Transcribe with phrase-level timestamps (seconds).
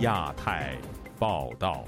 [0.00, 0.74] 亚太
[1.18, 1.84] 报道，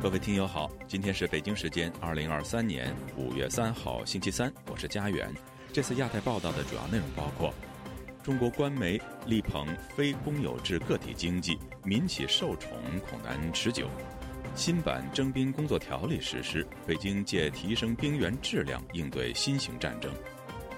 [0.00, 5.28] 各位听友好，今天是北京时间二零二三年五月三号星期三，我是佳远。
[5.72, 7.52] 这次亚太报道的主要内容包括：
[8.22, 9.66] 中国官媒力捧
[9.96, 12.70] 非公有制个体经济，民企受宠
[13.10, 13.86] 恐难持久；
[14.54, 20.12] 新版征兵工作条例实施，北京借提升兵员质量应对新型战争。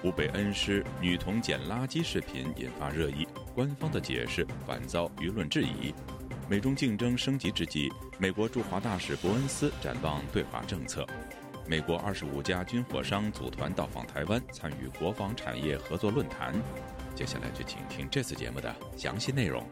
[0.01, 5.93] 湖北恩施女童捡垃圾视频引发热议，官方的解释反遭舆论质疑。
[6.49, 11.05] 美中竞争升级之际，美国驻华大使伯恩斯展望对华政策。
[11.67, 16.53] 美国二十五家军火商组团到访台湾，参与国防产业合作论坛。
[17.13, 19.67] 接下来就请听这次节目的详细内容。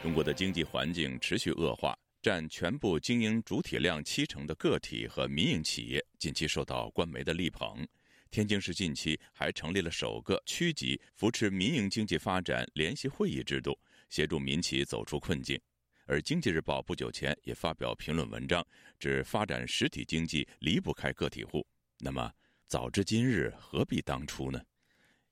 [0.00, 1.92] 中国的经济环境持续恶化。
[2.22, 7.86] 占全部经营主体量七成的个体和民营企业近期受到官媒的力捧。
[8.30, 13.76] 天津市近期还成立了首个区级扶持民营经济发展联席会议制度，
[14.08, 15.58] 协助民企走出困境。
[16.06, 18.64] 而《经济日报》不久前也发表评论文章，
[18.98, 21.66] 指发展实体经济离不开个体户。
[21.98, 22.32] 那么，
[22.66, 24.60] 早知今日，何必当初呢？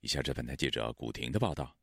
[0.01, 1.77] 以下是本台记者古婷的报道：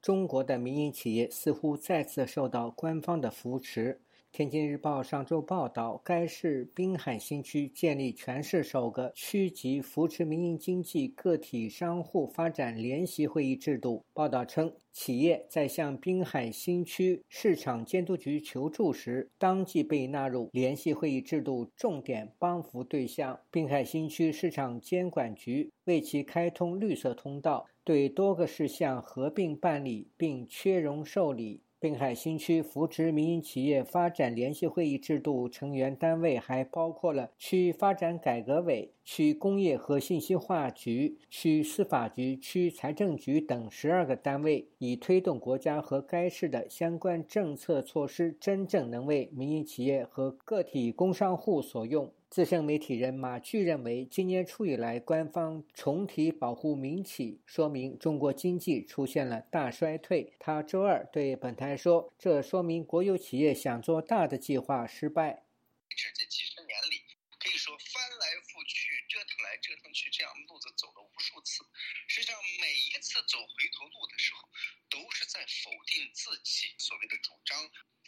[0.00, 4.00] 中国的民营企业似乎再次受到官方的扶持。
[4.32, 14.02] 天津日报上周报道，该市滨海新区建立全市首个区级扶持民营经济个体商户发展联席会议制度。
[14.14, 23.38] 报道称，企业在向滨海新区市场监督局求助时，当即被纳入联席会议制度重点帮扶对象。
[23.50, 31.60] 滨海新区市场监管局为其开通绿色通道，对多个事项合并办理并缺容受理。
[31.82, 52.12] 滨海新区扶持民营企业发展联席会议制度成员单位还包括了区发展改革委、区工业和信息化局、区司法局、区财政局等十二个单位，以推动国家和该市的相关政策措施真正能为民营企业和个体工商户所用。
[52.32, 60.32] 资深媒体人马巨认为，今年初以来，官方重提保护民企，说明中国经济出现了大衰退。
[60.38, 65.44] 他周二对本台说：“这说明国有企业想做大的计划失败。
[65.90, 67.04] 这这几十年里，
[67.36, 71.60] 可以说翻来覆去、折腾来折腾去，这样路子走了无数次。
[72.08, 74.48] 实际上，每一次走回头路的时候，
[74.92, 77.58] 都是在否定自己所谓的主张。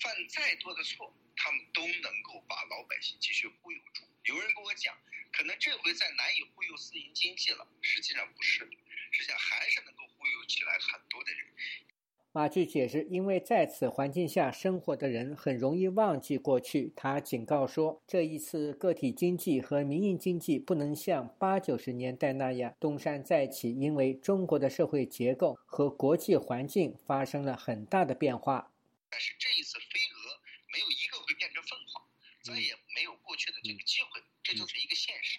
[0.02, 4.94] 犯再多的错，他们都能够把老百姓继续忽悠住。”有人跟我讲，
[5.32, 7.66] 可能这回再难以忽悠私营经济了。
[7.80, 8.68] 实际上不是，
[9.12, 11.46] 实际上还是能够忽悠起来很多的人。
[12.36, 16.92] 马具解释，因为在此环境下生活的人很容易忘记过去。
[16.96, 28.72] 他警告说，这一次个体经济和民营经济不能像八九十年代那样东山再起，因为中国的社会结构和国际环境发生了很大的变化。
[29.08, 32.02] 但是这一次飞蛾没有一个会变成凤凰，
[32.42, 32.74] 再也。
[32.96, 35.38] 没有过去的这个机会，这就是一个现实。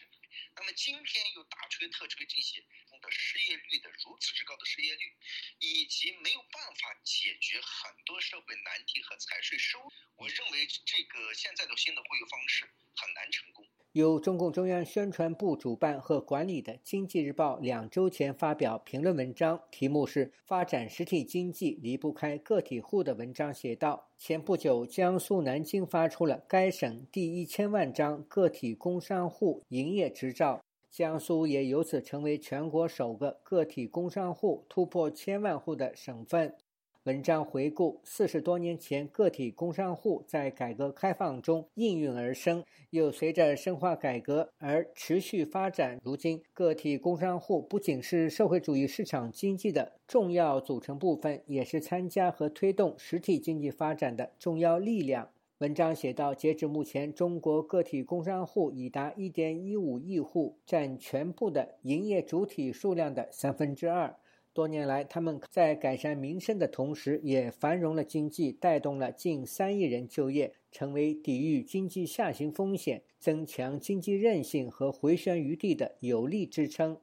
[0.56, 2.64] 那么今天又大吹特吹这些
[3.10, 5.14] 失业率的如此之高的失业率，
[5.60, 13.66] 以及没有办法解决很多社会难题和财税收入，我认为这个现在的新的会议方式很难成功。
[13.94, 30.62] 由中共中央宣传部主办和管理的《经济日报》两周前发表评论文章，题目是“发展实体经济离不开个体户”的文章写道：前不久，江苏南京发出了该省第一千万张个体工商户营业执照，
[30.96, 36.56] 江苏也由此成为全国首个个体工商户突破千万户的省份。
[37.04, 46.00] 文章回顾四十多年前，个体工商户在改革开放中应运而生，又随着深化改革而持续发展。
[46.02, 55.28] 如今，个体工商户不仅是社会主义市场经济的重要组成部分，也是参加和推动实体经济发展的重要力量。
[55.60, 64.18] 文章写道：截至目前，中国个体工商户已达1.15亿户，占全部的营业主体数量的三分之二。
[64.52, 77.00] 多年来，他们在改善民生的同时，也繁荣了经济，带动了近三亿人就业，成为抵御经济下行风险、增强经济韧性和回旋余地的有力支撑。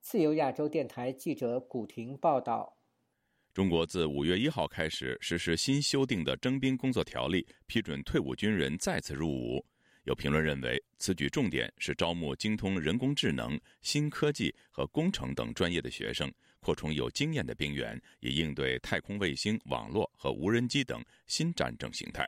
[0.00, 2.77] 自由亚洲电台记者古婷报道：
[3.58, 9.66] 中国自五月一号开始实施新修订的征兵工作条例，批准退伍军人再次入伍。
[10.04, 16.32] 有评论认为，此举重点是招募精通人工智能、新科技和工程等专业的学生。
[16.60, 22.24] 扩充有经验的兵员，以应对太空卫星、网络和无人机等新战争形态。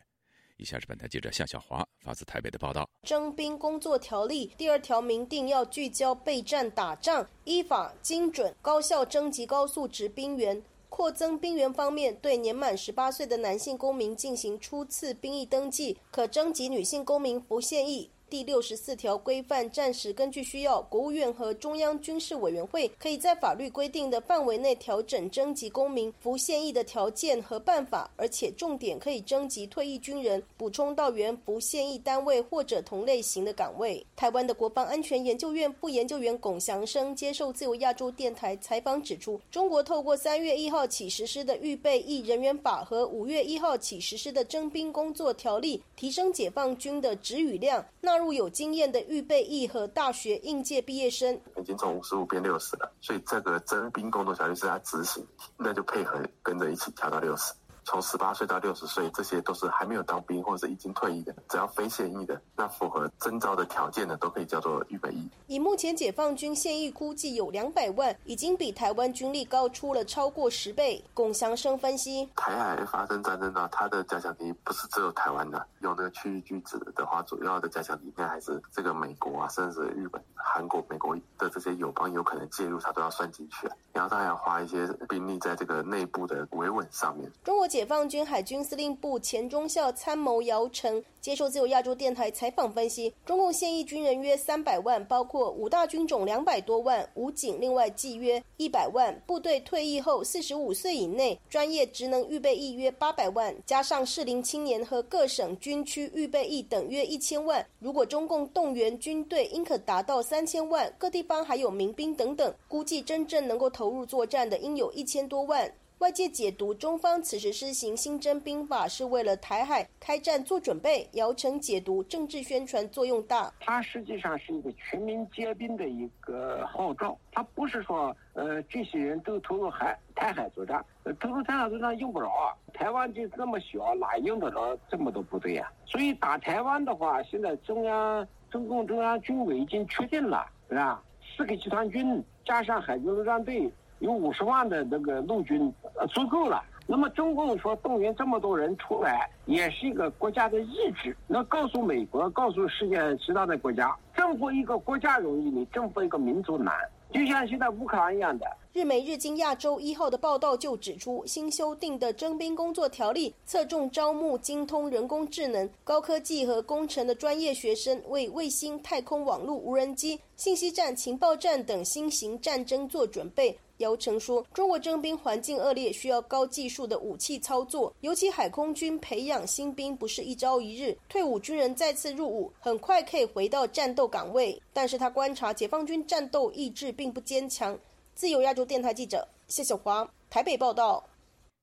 [0.56, 10.60] 以下是本台记者夏小华发自台北的报道：征兵工作条例第二条明定，要聚焦备战打仗，依法精准高效征集高素质兵员。
[11.00, 18.10] 扩增兵员方面，对年满十八岁的男性公民进行初次兵役登记，可征集女性公民不现役。
[18.30, 34.06] 第六十四条规范战时根据需要，国务院和中央军事委员会可以在法律规定的范围内调整征集公民服现役的条件和办法，而且重点可以征集退役军人，补充到原服现役单位或者同类型的岗位。
[34.14, 47.84] 台湾的国防安全研究院副研究员龚祥生接受自由亚洲电台采访指出，中国透过三月一号起实施的预备役人员法和五月一号起实施的征兵工作条例，提升解放军的指语量。
[48.00, 55.26] 纳入有经验的预备役和大学应届毕业生，已经从五十五变六十了，所以这个征兵工作条例是他执行，
[55.56, 57.52] 那就配合跟着一起调到六十。
[57.84, 65.28] 从十八岁到六十岁，这些都是还没有当兵或者是已经退役的，只要非现役的，那符合征召的条件的，都可以叫做预备役。
[65.46, 71.02] 以目前解放军现役估计有两百万，已经比台湾军力高出了超过十倍。
[71.14, 83.68] 龚祥生分析，台海发生战争呢，它的加强敌不是只有台湾的，用那个区域拒止的话，主要的加强敌应该还是这个美国啊，甚至日本、韩国、美国的这些友邦有可能介入，它都要算进去。
[83.92, 87.28] 然后他还要花一些兵力在这个内部的维稳上面。
[87.44, 107.64] 中国解放军海军司令部前中校参谋姚成接受自由亚洲电台采访分析，中共现役军人约三百万，包括五大军种两百多万，武警另外计约一百万，部队退役后四十五岁以内专业职能预备役约八百万，加上适龄青年和各省军区预备役等约一千万。
[107.78, 110.92] 如果中共动员军队，应可达到三千万。
[110.98, 115.72] 各地方还有民兵等等，估计真正能够投入作战的应有一千多万。
[116.00, 123.52] 外界解读中方此时施行新征兵法是为了台海开战做准备，姚晨解读政治宣传作用大。
[123.60, 132.56] 它实际上是一个全民皆兵的一个号召，它不是说呃这些人都投入海台海作战，呃投入台海作战用不着啊。
[132.72, 135.70] 台湾就这么小，哪用得着这么多部队呀？
[135.84, 141.02] 所以打台湾的话，现在中央中共中央军委已经确定了，是吧？
[141.36, 143.70] 四个集团军加上海军陆战队。
[144.00, 146.62] 有五十万的那个陆军，呃，足够了。
[146.86, 151.16] 那么中共说动员这么多人出来，也是一个国家的意志。
[151.28, 156.74] 那告诉美国，告诉世界其他的国家，征服一个国家容易，你征服一个民族难。
[157.12, 158.46] 就像现在乌克兰一样的。
[158.72, 173.58] 日媒日经亚洲一号的报道就指出，新修订的征兵工作条例侧重招募精通人工智能、高科技和工程的专业学生，为卫星、太空、网络、无人机、信息战、情报战等新型战争做准备。
[173.80, 180.96] 姚成说：“中国征兵环境恶劣，需要高技术的武器操作，尤其海空军培养新兵不是一朝一日。
[181.08, 184.60] 退伍军人再次入伍，很快可以回到战斗岗位。
[184.72, 187.78] 但是他观察解放军战斗意志并不坚强。”
[188.14, 191.02] 自由亚洲电台记者谢小华台北报道：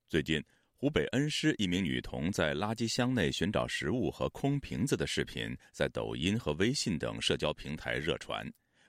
[0.10, 0.44] 最近，
[0.76, 8.44] 湖北恩施一名女童在垃圾箱内寻找食物和空瓶子的视频，在抖音和微信等社交平台热传，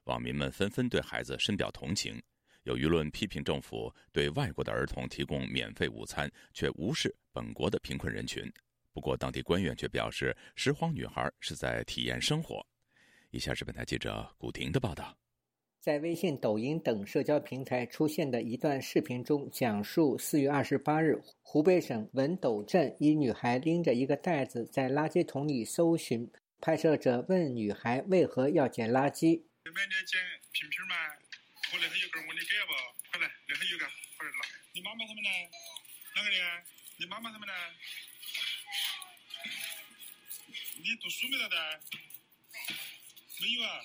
[0.04, 2.18] 网民们纷纷对孩子深表同情。
[2.64, 8.50] 有舆论批评政府对外国的儿童提供免费午餐，却无视本国的贫困人群。
[8.92, 12.66] 不过，当地官员却表示，拾荒女孩是在体验生活。
[13.30, 15.16] 以下是本台记者古婷的报道。
[15.80, 26.28] 在微信、抖音等社交平台出现的一段视频中，讲述四月二十八日，湖北省文斗镇一女孩拎着一个袋子在垃圾桶里搜寻。
[26.60, 29.44] 拍摄者问女孩为何要捡垃圾。
[31.70, 32.72] 我那头有根，我你给不？
[33.12, 33.84] 快来，那头有个，
[34.16, 34.38] 快来拿。
[34.72, 35.30] 你妈妈他们呢？
[36.16, 36.36] 哪个的？
[36.96, 37.52] 你妈妈他们呢？
[40.78, 41.80] 你读书没得的？
[43.40, 43.80] 没有啊。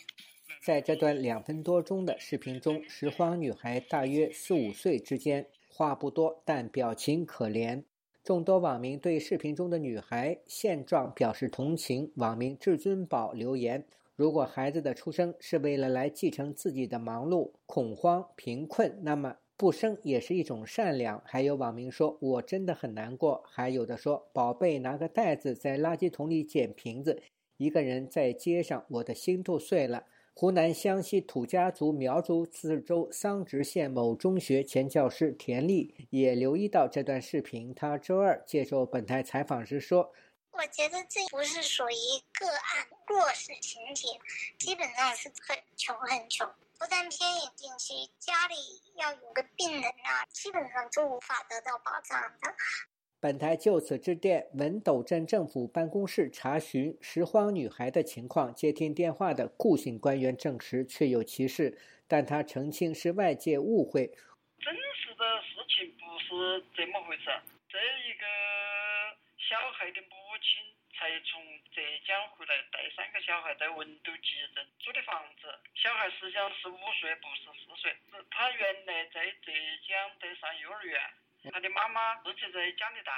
[0.62, 7.84] 在这段两分多钟的视频中，拾荒女孩大约四五岁之间，话不多，但表情可怜。
[8.24, 12.14] 众多网民对视频中的女孩现状表示同情。
[12.16, 13.86] 网民至尊宝留言。
[14.16, 21.20] 如果孩子的出生是为了来继承自己的忙碌、恐慌、贫困，那么不生也是一种善良。
[21.26, 27.24] 还有网民说：“我真的很难过。”还有的说：“宝贝，拿个袋子在垃圾桶里捡瓶子，
[27.58, 30.04] 一个人在街上，我的心都碎了。”
[30.36, 37.74] 湖南湘西土家族苗族自治州桑植县某中学前教师田丽也留意到这段视频。
[37.74, 40.12] 他周二接受本台采访时说。
[40.54, 41.96] 我觉得这不是属于
[42.40, 44.08] 个案弱势群体，
[44.60, 48.56] 基本上是很穷很穷，不但偏远地区家里
[48.96, 52.56] 要有个病人啊，基本上都无法得到保障的。
[53.20, 64.08] 本台就此致电文斗镇政府办公室查询拾荒女孩的情况，接听电话的顾姓官员证实确有其事，但他澄清是外界误会。
[64.60, 67.24] 真实的事情不是这么回事，
[67.68, 68.26] 这一个
[69.50, 77.96] 小孩的母亲才从浙江回来，带三个小孩在文都集镇租的房子，小孩实际上是五岁，不是四岁。
[78.32, 79.52] 他原来在浙
[79.88, 81.02] 江在上幼儿园。
[81.52, 83.12] 他的妈妈自己在家里带，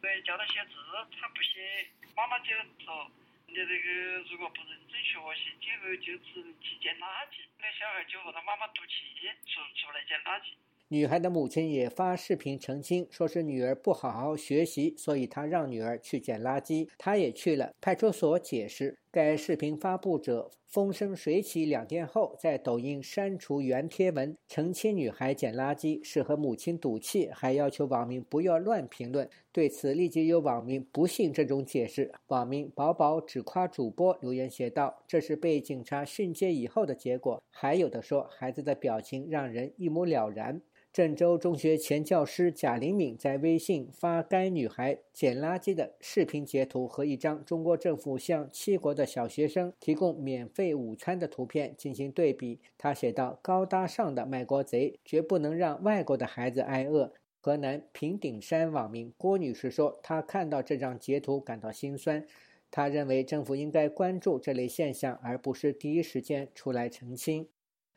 [0.00, 0.74] 所以教他写字，
[1.20, 1.90] 他不写。
[2.14, 2.54] 妈妈就
[2.84, 3.10] 说
[3.48, 3.90] ：“你这个
[4.30, 10.54] 如果不认真学习，今后就只能去捡垃圾。”那小孩就和他妈妈赌气，出出来捡垃圾。
[10.88, 16.88] 女孩的母亲也发视频澄清，说是女儿不好好学习，所以她让女儿去捡垃圾。
[16.96, 18.96] 她也去了派出所解释。
[19.10, 29.28] 该视频发布者风生水起，两天后在抖音删除原贴文，澄清女孩捡垃圾是和母亲赌气，还要求网民不要乱评论。
[29.50, 32.12] 对此，立即有网民不信这种解释。
[32.28, 40.60] 网民宝宝只夸主播留言写道：“这是被警察训诫以后的结果。”还有的说，孩子的表情让人一目了然。
[40.96, 52.60] 郑州中学前教师贾玲敏在微信发该女孩捡垃圾的视频截图和一张中国政府向七国的小学生提供免费午餐的图片进行对比。
[52.78, 57.12] 他写道：“高大上的卖国贼绝不能让外国的孩子挨饿。”
[57.42, 62.24] 河南平顶山网民郭女士说：“她看到这张截图感到心酸，
[62.70, 67.46] 她认为政府应该关注这类现象，而不是第一时间出来澄清。”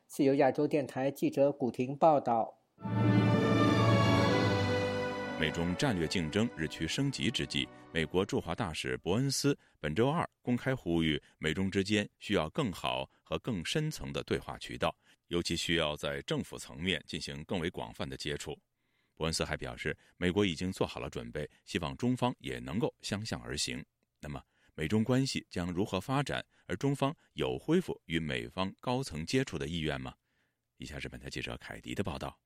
[0.06, 2.59] 自由亚洲电台记者古婷报道。
[5.38, 14.94] 美中战略竞争日趋升级之际，美国驻华大使伯恩斯本周二公开呼吁，美中之间需要更好和更深层的对话渠道，
[15.28, 18.58] 尤其需要在政府层面进行更为广泛的接触。
[19.16, 23.84] 伯恩斯还表示，美国已经做好了准备，希望中方也能够相向而行。
[24.20, 24.42] 那么，
[24.74, 26.44] 美中关系将如何发展？
[26.66, 30.14] 而中方有恢复与美方高层接触的意愿吗？
[30.76, 32.38] 以下是本台记者凯迪的报道。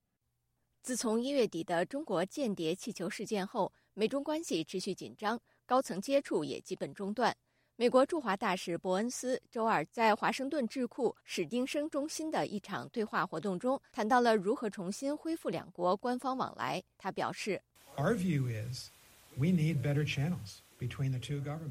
[0.85, 7.35] 自从一月底的中国间谍气球事件后，美中关系持续紧张，高层接触也基本中断。
[7.77, 16.83] 美国驻华大使伯恩斯周二在华盛顿智库史丁生中心的一场对话活动中，谈到了如何重新恢复两国官方往来。
[16.99, 17.63] 他表示
[17.97, 18.91] ：“Our view is
[19.39, 20.59] we need better channels.”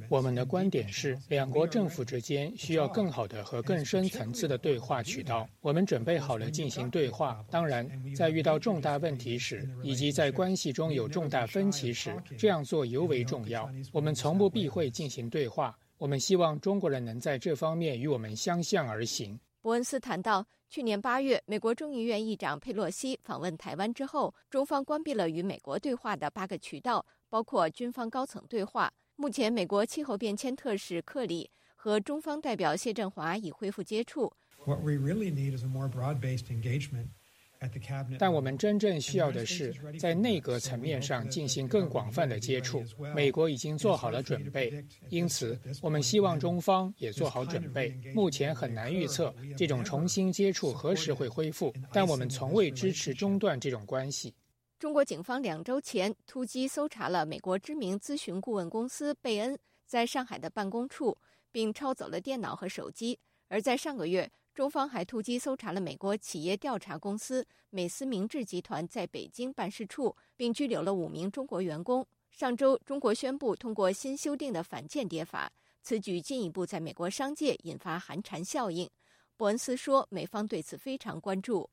[0.09, 5.47] 我们的观点是，两国政府之间需要更好的和更深层次的对话渠道。
[5.61, 7.43] 我们准备好了进行对话。
[7.49, 13.69] 当然，在遇到重大问题时，以及在关系中有重大分歧时，这样做尤为重要。
[13.91, 15.77] 我们从不避讳进行对话。
[15.97, 19.39] 我们希望中国人能在这方面与我们相向而行。
[19.61, 28.91] 伯恩斯谈到，去年八月，美国众议院议长佩洛西访问台湾之后，中方关闭了与美国对话的八个渠道，包括军方高层对话。
[29.15, 34.31] 目前，美国气候变迁特使克里和中方代表谢振华已恢复接触。
[38.19, 42.83] 但我们真正需要的是在内阁层面上进行更广泛的接触。
[43.15, 47.97] 美国已经做好了准备，因此我们希望中方也做好准备。
[48.13, 54.33] 目前很难预测这种重新接触何时会恢复，但我们从未支持中断这种关系。
[54.83, 61.17] 中国警方两周前突击搜查了美国知名咨询顾问公司贝恩在上海的办公处，
[61.53, 63.17] 并抄走了电脑和手机。
[63.47, 72.05] 而在上个月，中方还突击搜查了美国企业调查公司美思明智集团在北京办事处，并拘留了五名中国员工。
[72.29, 75.49] 上周，中国宣布通过新修订的反间谍法，
[75.81, 78.89] 此举进一步在美国商界引发寒蝉效应。
[79.37, 81.69] 伯恩斯说，美方对此非常关注。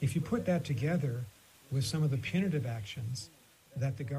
[0.00, 1.24] If you put that together.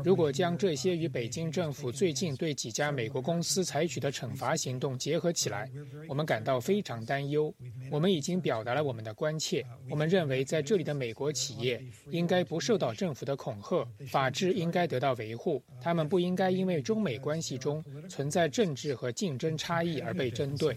[0.03, 5.71] 如果将这些与北京政府最近对几家美国公司采取的惩罚行动结合起来，
[6.09, 7.53] 我们感到非常担忧。
[7.89, 9.65] 我们已经表达了我们的关切。
[9.89, 11.81] 我们认为，在这里的美国企业
[12.11, 20.75] 应该不受到政府的恐吓，法治应该得到维护，他们不应该因为中美关系中存在政治和竞争差异而被针对。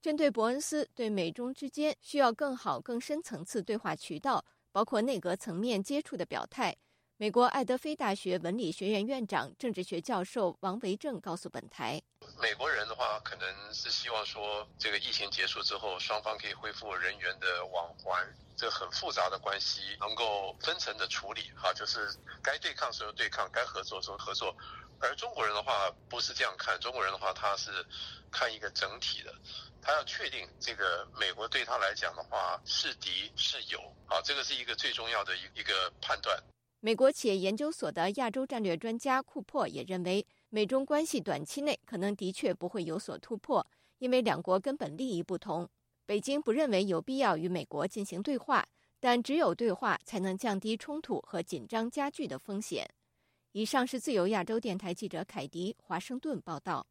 [0.00, 6.76] 针对伯恩斯对美中之间需要更好、更深层次对话渠道，包括内阁层面接触的表态，
[7.16, 12.00] 美国爱德菲大学文理学院院长、政治学教授王维正告诉本台
[12.40, 18.24] ：“美国人的话可能是希望说，这个疫情结束之后，双方可以恢复人员的往还，
[18.56, 22.08] 这很复杂的关系能够分层的处理，哈，就是
[22.40, 24.54] 该对抗时候对抗，该合作时候合作。
[25.00, 27.70] 而中国人的话不是这样看，中国人的话他是
[28.30, 29.34] 看一个整体的。”
[29.80, 36.36] 他要确定这个美国对他来讲的话是敌是友，啊，这个是一个最重要的一一个判断。
[36.80, 43.66] 美国企业研究所的亚洲战略专家库珀也认为，美中关系短期内可能的确不会有所突破，
[43.98, 45.66] 因为两国根本利益不同。
[46.04, 48.66] 北京不认为有必要与美国进行对话，
[49.00, 52.88] 但只有对话才能降低冲突和紧张加剧的风险。
[53.52, 56.86] 以上是自由亚洲电台记者凯迪华盛顿报道。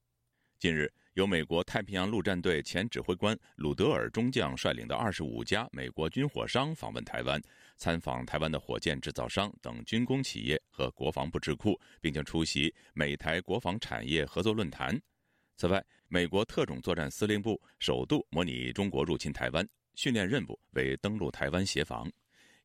[0.60, 0.92] 近日。
[1.14, 7.42] 由美国太平洋陆战队前指挥官鲁德尔中将率领的二十五家美国军火商访问台湾，
[7.76, 14.96] 参访台湾的火箭制造商等军工企业和国防部智库，并将出席美台国防产业合作论坛。
[15.56, 22.08] 此外，美国特种作战司令部首度模拟中国入侵台湾，训练任务为登陆台湾协防。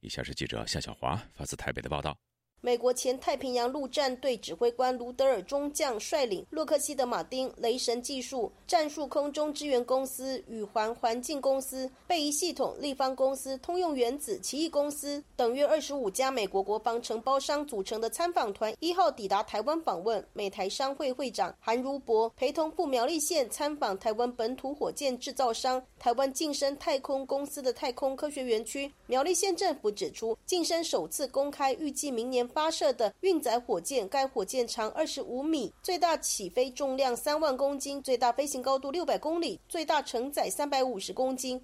[0.01, 2.15] 以下是记者夏小华发自台北的报道。
[2.65, 20.25] 美国前太平洋陆战队指挥官卢德尔中将率领洛克希德马丁、雷神技术、战术空中支援公司、宇环环境公司、贝仪系统、立方公司、通用原子、奇异公司等约二十五家美国国防承包商组成的参访团一号抵达台湾访问。
[20.33, 28.89] 美台商会会长韩如博陪同赴苗栗县参访台湾本土火箭制造商台湾晋升太空公司的太空科学园区。
[29.09, 32.49] 苗栗县政府指出，晋升首次公开，预计明年。
[32.55, 41.61] 发射的运载火箭，该火箭长二十五米，最大起飞重量三万公斤，最大飞行高度六百公里，最大承载三百五十公斤。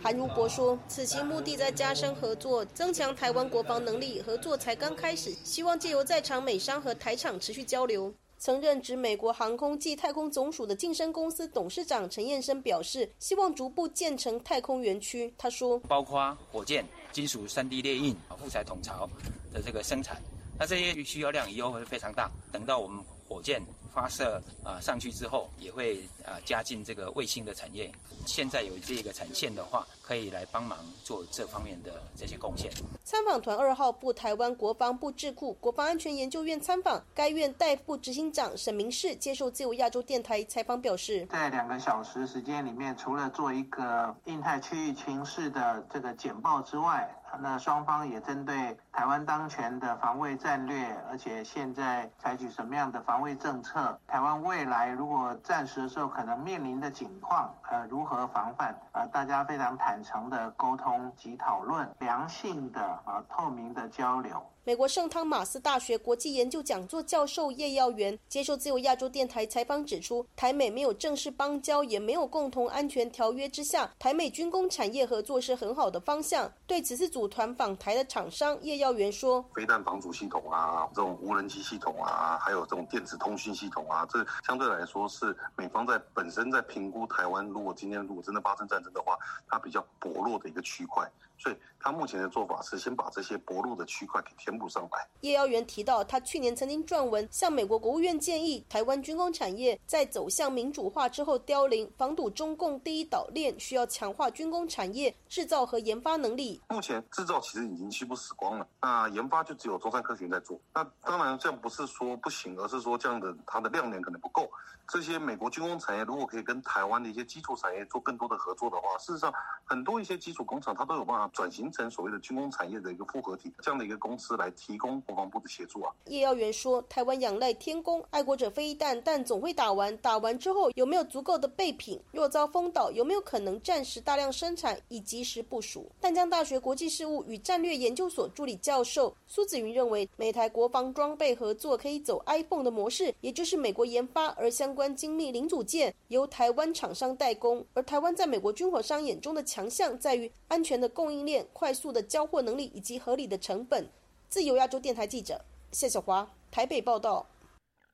[0.00, 8.12] 韩如博说，此行目的在加深合作，增强台湾国防能力，合作才刚开始，希望借由在场美商和台厂持续交流。
[8.38, 15.32] 曾任职美国航空暨太空总署的晋升公司董事长陈彦生表示，希望逐步建成太空园区。
[15.36, 19.08] 他说：“包括火箭、金属 3D 列印、复材统槽
[19.52, 20.22] 的这个生产，
[20.58, 22.30] 那这些需要量以后会非常大。
[22.52, 23.60] 等到我们火箭。”
[23.92, 27.90] 发射啊上去之后，也会啊加进这个卫星的产业。
[28.26, 32.70] 现在有这个产线的话，可以来帮忙做这方面的这些贡献。
[33.04, 47.08] 参访团二号赴台湾国防部智库国防安全研究院参访，该院代副执行长沈明世接受自由亚洲电台采访表示，在两个小时时间里面，除了做一个印太区域情势的这个简报之外，
[47.40, 58.74] 那双方也针对台湾当前的防卫战略，而且现在采取什么样的防卫政策，台湾未来如果战时的时候可能面临的情况，呃，如何防范？
[58.92, 64.44] 呃，大家非常坦诚的沟通及讨论，良性的啊透明的交流。
[64.68, 76.52] 美国圣汤马斯大学国际研究讲座教授叶耀元接受自由亚洲电台采访指出，台美没有正式邦交，也没有共同安全条约之下，台美军工产业合作是很好的方向。
[76.66, 89.16] 对此次组团访台的厂商，叶耀元说：“飞弹防阻系统啊，这种无人机系统啊，还有这种电子通讯系统啊，这相对来说是美方在本身在评估台湾，如果今天如果真的发生战争的话，
[89.48, 95.06] 它比较薄弱的一个区块。”所以，他目前的做法是先把这些薄弱的区块给填补上来。
[95.20, 106.60] 叶耀元提到，他去年曾经撰文向美国国务院建议，台湾军工产业在走向民主化之后凋零，防堵中共第一岛链，需要强化军工产业制造和研发能力。
[106.68, 110.60] 目前制造其实已经几乎死光了，那研发就只有中山科学在做。
[110.74, 114.50] 那当然，这样不是说不行，而是说这样的它的量能可能不够。
[114.90, 119.30] 这些美国军工产业如果可以跟台湾的一些基础产业做更多的合作的话，事实上
[119.64, 121.28] 很多一些基础工厂它都有办法。
[121.38, 125.92] 转型成所谓的军工产业的一个复合体，这样的一个公司来提供国防部的协助啊。
[126.06, 132.00] 叶耀元说，台湾仰赖天宫爱国者飞弹，但总会打完，打完之后有没有足够的备品？
[132.12, 135.86] 若遭封岛，有没有可能暂时大量生产以及时部署？
[136.00, 147.62] 淡江大学国际事务与战略研究所助理教授苏子云认为，美台国防装备合作可以走 iPhone 的模式，也就是美国研发，而相关精密零组件由台湾厂商代工。
[147.74, 151.18] 而台湾在美国军火商眼中的强项在于安全的供应。
[151.28, 153.86] 链快速的交货能力以及合理的成本。
[154.28, 157.26] 自由亚洲电台记者谢小华台北报道。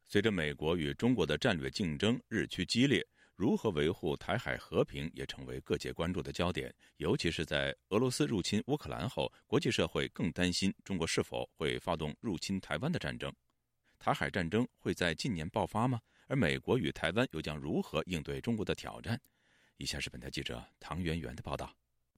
[0.04, 6.74] 随着美国与中国的战略竞争日趋激烈，如何维护台海和平也成为各界关注的焦点。
[6.96, 13.32] 尤其是在俄罗斯入侵乌克兰后，国际社会更担心中国是否会发动入侵台湾的战争。
[14.00, 16.00] 台海战争会在近年爆发吗？
[16.26, 19.20] 而美国与台湾又将如何应对中国的挑战？
[19.76, 21.72] 以下是本台记者唐媛媛的报道。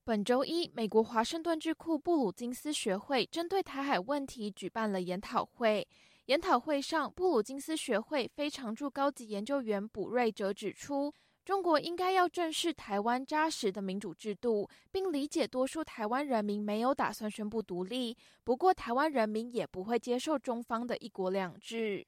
[0.07, 5.85] 本周一，美国华盛顿智库布鲁金斯学会针对台海问题举办了研讨会。
[6.27, 11.13] 研讨会上，布鲁金斯学会非常驻高级研究员卜瑞哲指出，
[11.45, 18.17] 中国应该要正视台湾扎实的民主制度，并理解多数台湾人民没有打算宣布独立。
[18.45, 22.07] 不过，台湾人民也不会接受中方的一国两制。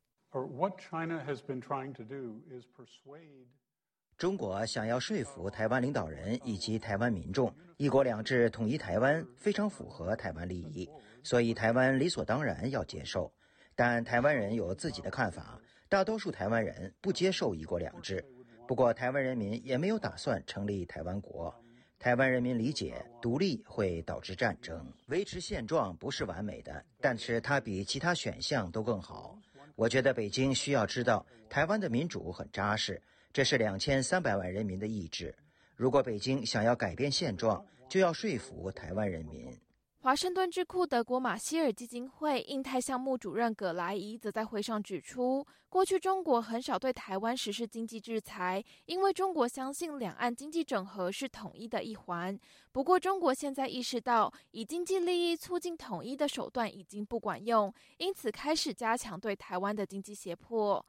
[4.19, 10.91] 中国想要说服台湾领导人以及台湾民众，一国两制统一台湾非常符合台湾利益，
[11.23, 13.33] 所以台湾理所当然要接受。
[13.77, 18.25] 但台湾人有自己的看法，大多数台湾人不接受一国两制。
[18.67, 21.55] 不过，台湾人民也没有打算成立台湾国。
[22.01, 29.39] 台湾人民理解，独立会导致战争，维持现状不是完美的，但是它比其他选项都更好。
[29.77, 33.01] 我觉得北京需要知道，台湾的民主很扎实，
[33.38, 35.33] 这是两千三百万人民的意志。
[35.77, 39.57] 如果北京想要改变现状，就要说服台湾人民。
[40.01, 52.37] 华盛顿智库德国马歇尔基金会印太项目主任葛莱伊则在会上指出，过去中国很少对台湾实施经济制裁，因为中国相信两岸经济整合是统一的一环。
[52.72, 60.85] 不过，中国现在意识到以经济利益促进统一的手段已经不管用，因此开始加强对台湾的经济胁迫。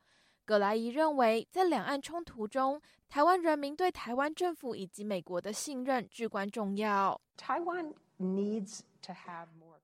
[0.50, 7.22] 葛莱伊认为，在两岸冲突中，台湾人民对台湾政府以及美国的信任至关重要。
[7.38, 7.86] 台湾
[8.18, 9.78] needs to have more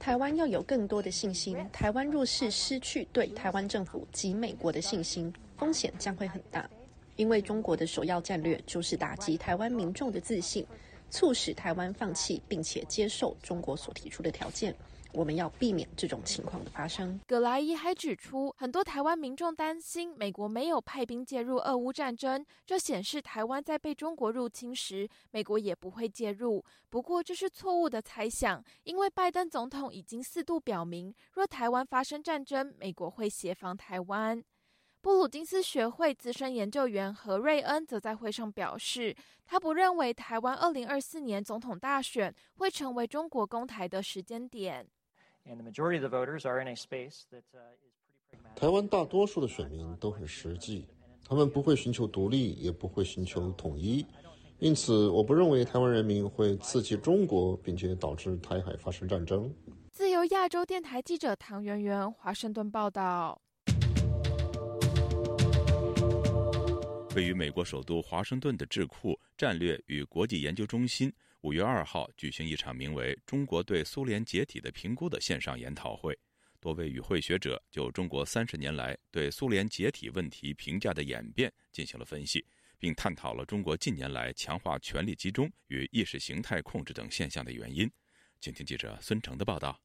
[0.00, 1.56] 台湾要有更多的信心。
[1.72, 6.68] 台湾若是失去对台湾政府及美国的信心，风险将会很大。
[7.14, 10.66] 因为中国的首要战略就是打击台湾民众的自信，
[11.08, 14.74] 促使台湾放弃并且接受中国所提出的条件。
[15.12, 17.18] 我们要避免这种情况的发生。
[17.26, 26.64] 葛莱伊还指出，很多台湾民众担心美国没有派兵介入俄乌战争，这显示台湾在被中国入侵时，美国也不会介入。
[26.88, 34.42] 不过这是错误的猜想，因为拜登总统已经四度表明，若台湾发生战争，美国会协防台湾。
[35.02, 44.86] 布鲁金斯学会资深研究员何瑞恩则在会上表示，他不认为台湾二零二四年总统大选会成为中国攻台的时间点。
[48.54, 50.86] 台湾大多数的选民都很实际，
[51.26, 54.04] 他们不会寻求独立，也不会寻求统一，
[54.58, 59.52] 因此我不认为台湾人民会刺激中国，并且导致台海发生战争。
[59.92, 63.40] 自由亚洲电台记者唐媛媛华盛顿报道。
[67.16, 71.12] 位于美国首都华盛顿的智库战略与国际研究中心。
[71.42, 76.14] 五月二号举行一场名为《中国对苏联解体的评估》的线上研讨会，
[76.60, 82.44] 多位与会学者就中国三十年来对苏联解体问题评价的演变进行了分析，
[82.78, 87.90] 并探讨了中国近年来强化权力集中与意识形态控制等现象的原因。
[88.38, 89.80] 请听记者孙成的报道。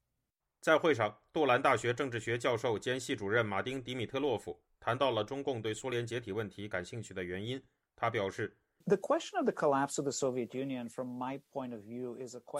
[0.60, 7.64] 在会上，杜兰大学政治学教授兼系主任马丁·迪米特洛夫谈到了中共对苏联解体问题感兴趣的原因。
[7.96, 8.58] 他表示。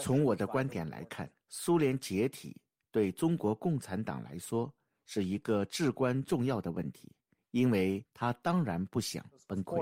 [0.02, 2.60] 从我的观点来看，苏联解体
[2.90, 7.12] 对中国共产党来说是一个至关重要的问题，
[7.52, 9.76] 因为他当然不想崩溃。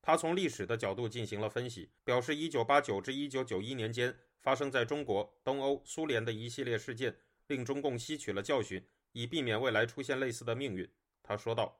[0.00, 7.16] 他从历史的角度进行了分析，表示1989至1991年间发生在中国、东欧、苏联的一系列事件，
[7.48, 10.88] 令中共吸取了教训，以避免未来出现类似的命运。
[11.24, 11.76] 他说道。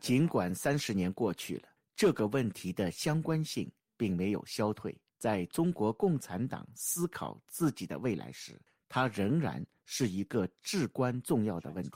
[0.00, 4.98] 尽管三十年过去了，这个问题的相关性并没有消退。
[5.18, 11.90] 在中国共产党思考自己的未来时，它仍然是一个至关重要的问题。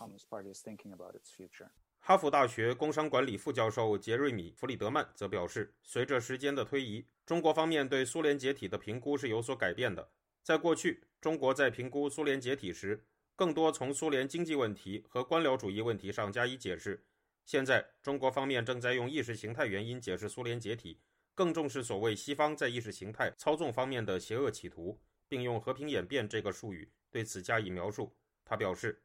[2.00, 10.10] 哈佛大学工商管理副教授杰瑞米·弗里德曼则表示，随着时间的推移，中国方面对苏联解体的评估是有所改变的。
[10.42, 17.02] 在过去，中国在评估苏联解体时，更多从苏联经济问题和官僚主义问题上加以解释。
[17.44, 21.00] 现在，中国方面正在用意识形态原因解释苏联解体，
[21.34, 28.14] 更重视所谓西方在意识形态操纵方面的邪恶企图，并用和平演变这个术语对此加以描述。
[28.44, 29.02] 他表示，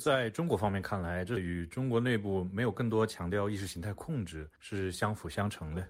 [0.00, 5.88] 在中国方面看来，这与中国内部没有更多强调意识形态控制是相辅相成的。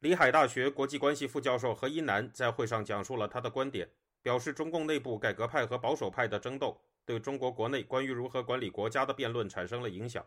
[0.00, 3.88] 里海大学国际关系副教授何一南在会上讲述了他的观点，
[4.22, 10.24] 表示中共内部改革派和保守派的争斗对中国国内关于如何管理国家的辩论产生了影响。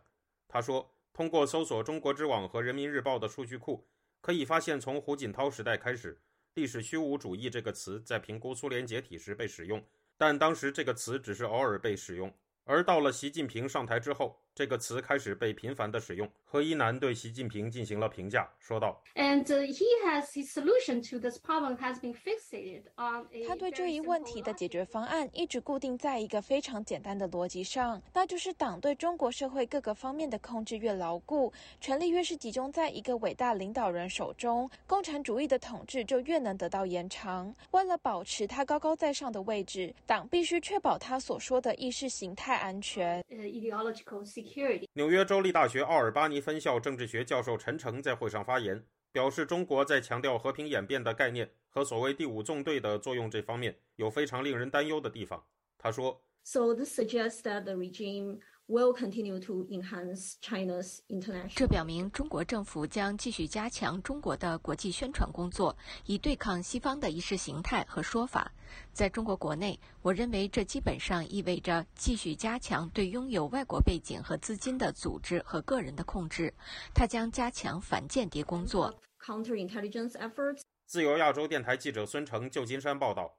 [0.48, 3.86] 他说，通过搜索中国知网和人民日报的数据库，
[4.22, 6.20] 可以发现从胡锦涛时代开始，
[6.56, 9.84] 历史虚无主义这个词在评估苏联解体时被使用，
[10.18, 12.34] 但当时这个词只是偶尔被使用。
[12.68, 16.30] 而到了习近平上台之后，这个词开始被频繁的使用。
[16.44, 37.54] 何一南对习近平进行了评价，说道：“And he has his solution to this problem has been fixated on。”他对这一问题的解决方案一直固定在一个非常简单的逻辑上，那就是党对中国社会各个方面的控制越牢固，权力越是集中在一个伟大领导人手中，共产主义的统治就越能得到延长。
[37.72, 43.24] 为了保持他高高在上的位置，党必须确保他所说的意识形态安全。
[43.30, 55.44] ideological security 纽约州立大学奥尔巴尼分校政治学教授陈诚在会上发言，表示中国在强调和平演变的概念和所谓第五纵队的作用这方面有非常令人担忧的地方。
[55.78, 65.76] 他说：“So this suggests that the regime will continue to enhance China's international。”这表明中国政府将继续加强中国的国际宣传工作，
[66.06, 68.52] 以对抗西方的意识形态和说法。
[68.92, 76.54] 在中国国内，我认为这基本上意味着继续加强对拥有外国背景和资金的组织和个人的控制。
[76.94, 78.94] 它将加强反间谍工作。
[79.24, 83.37] counterintelligence efforts 自由亚洲电台记者孙成，旧金山报道。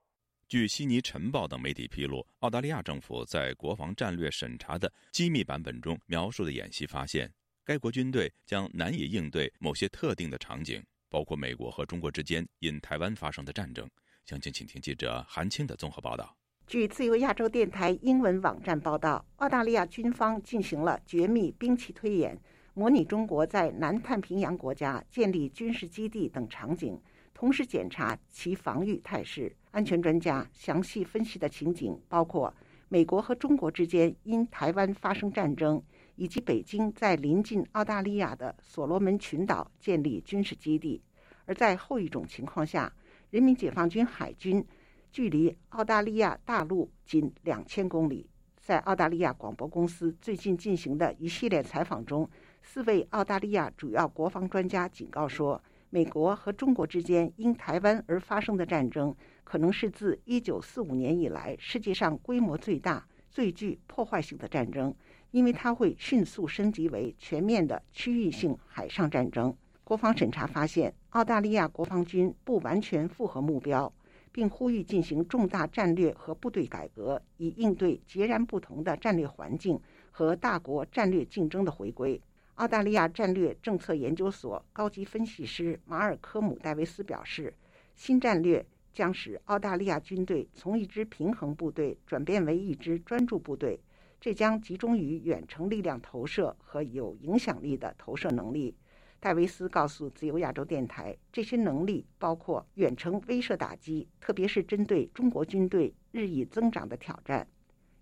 [0.49, 7.31] 据悉尼晨报等媒体披露，澳大利亚政府在国防战略审查的机密版本中描述的演习发现，
[7.63, 13.87] 该国军队将难以应对某些特定的场景，包括美国和中国之间因台湾发生的战争。
[14.25, 16.35] 详情，请听记者韩青的综合报道。
[16.67, 22.41] 据自由亚洲电台英文网站报道，澳大利亚军方进行了绝密兵器推演，
[22.73, 26.99] 模拟中国在南太平洋国家建立军事基地等场景，
[27.35, 29.55] 同时检查其防御态势。
[29.71, 32.53] 安全专家详细分析的情景包括
[32.89, 35.83] 美国和中国之间因台湾发生战争，
[36.17, 41.03] 以及北京在临近澳大利亚的所罗门群岛建立军事基地。
[41.45, 42.93] 而在后一种情况下，
[43.31, 44.65] 人民解放军海军
[45.13, 48.29] 距离澳大利亚大陆仅两千公里。
[48.59, 52.29] 在澳大利亚广播公司最近进行的一系列采访中，
[52.63, 64.95] 四位澳大利亚主要国防专家警告说，美国和中国之间因台湾而发生的战争可能是自1945年以来世界上规模最大、最具破坏性的战争，
[65.31, 69.57] 因为它会迅速升级为全面的区域性海上战争。
[69.83, 73.91] 国防审查发现，澳大利亚国防军不完全符合目标，
[74.31, 82.21] 并呼吁进行重大战略和部队改革，以应对截然不同的战略环境和大国战略竞争的回归。
[82.59, 87.55] 澳大利亚战略政策研究所高级分析师马尔科姆·戴维斯表示，
[87.95, 93.79] 新战略将使澳大利亚军队从一支平衡部队转变为一支专注部队，
[94.21, 98.75] 这将集中于远程力量投射和有影响力的投射能力。
[99.21, 107.47] 戴维斯告诉自由亚洲电台，这些能力包括远程威慑打击，特别是针对中国军队日益增长的挑战。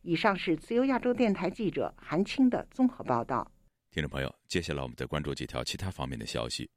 [0.00, 3.50] 以上是自由亚洲电台记者韩青的综合报道。
[3.96, 6.70] 听众朋友，接下来我们再关注几条其他方面的消息。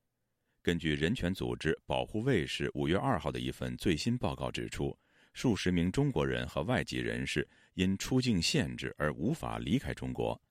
[0.62, 4.98] 根据人权组织保护卫士五月二号的一份最新报告指出，
[5.34, 10.42] 数十名中国人和外籍人士因出境限制而无法离开中国。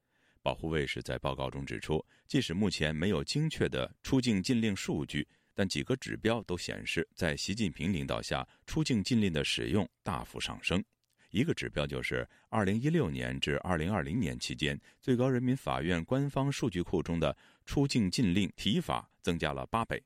[0.42, 10.84] 保护卫士在报告中指出，即使目前没有精确的出境禁令数据，但几个指标都显示，在习近平领导下，出境禁令的使用大幅上升。
[11.30, 20.02] 一个指标就是2016年至2020年期间，最高人民法院官方数据库中的出境禁令提法增加了八倍。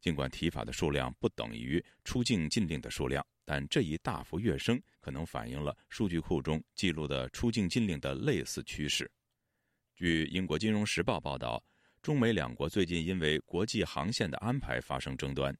[0.00, 9.08] 尽管提法的数量不等于出境禁令的数量，但这一大幅跃升可能反映了数据库中记录的出境禁令的类似趋势。
[9.94, 11.62] 据英国《金融时报》报道，
[12.00, 15.56] 中美两国最近因为国际航线的安排发生争端。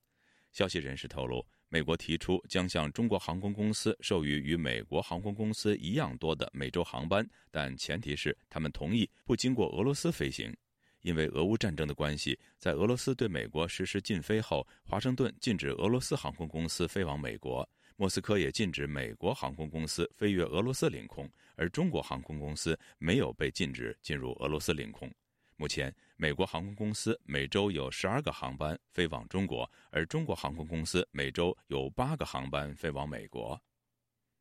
[0.51, 10.55] 消息人士透露，美国提出将向中国航空公司授予与美国航空公司一样多的美洲航班，但前提是他们同意不经过俄罗斯飞行。
[11.01, 17.67] 因为俄乌战争的关系，在俄罗斯对美国实施禁飞后，华盛顿禁止俄罗斯航空公司飞往美国。
[17.97, 25.11] 莫斯科也禁止美国航空公司飞越俄罗斯领空，而中国航空公司没有被禁止进入俄罗斯领空。
[25.57, 33.61] 目前，美国航空公司每周有十二个航班飞往中国，而中国航空公司每周有八个航班飞往美国。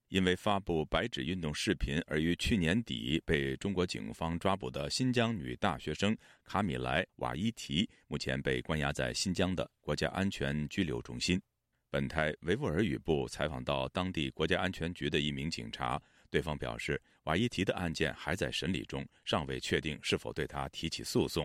[0.10, 11.41] 因为发布“白纸运动”视频而于去年底被中国警方抓捕的新疆女大学生卡米莱·瓦伊提，目前被关押在新疆的国家安全拘留中心。
[11.89, 21.44] 本台维吾尔语部采访到当地国家安全局的一名警察，对方表示，瓦伊提的案件还在审理中，尚未确定是否对他提起诉讼。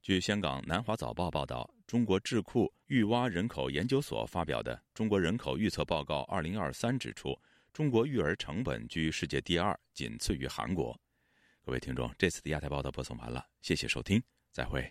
[0.00, 7.38] 据香港南华早报报道，中国智库育蛙人口研究所发表的《中国人口预测报告2023》指出，
[7.72, 10.98] 中国育儿成本居世界第二，仅次于韩国。
[11.62, 14.90] 各位听众，这次的亚太报道播送完了，谢谢收听，再会。